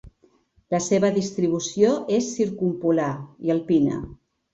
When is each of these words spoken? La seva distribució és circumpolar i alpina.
La 0.75 0.77
seva 0.85 1.11
distribució 1.17 1.91
és 2.19 2.31
circumpolar 2.37 3.11
i 3.49 3.53
alpina. 3.57 4.01